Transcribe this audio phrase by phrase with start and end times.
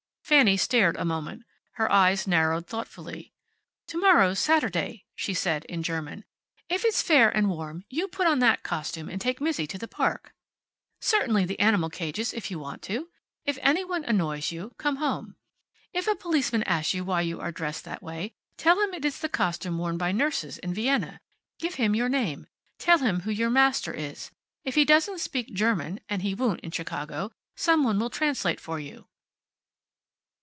[0.31, 1.43] Fanny stared a moment.
[1.73, 3.33] Her eyes narrowed thoughtfully.
[3.87, 6.23] "To morrow's Saturday," she said, in German.
[6.69, 9.89] "If it's fair and warm you put on that costume and take Mizzi to the
[9.89, 10.33] park....
[11.01, 13.09] Certainly the animal cages, if you want to.
[13.43, 15.35] If any one annoys you, come home.
[15.91, 19.19] If a policeman asks you why you are dressed that way tell him it is
[19.19, 21.19] the costume worn by nurses in Vienna.
[21.59, 22.47] Give him your name.
[22.79, 24.31] Tell him who your master is.
[24.63, 28.79] If he doesn't speak German and he won't, in Chicago some one will translate for
[28.79, 29.07] you."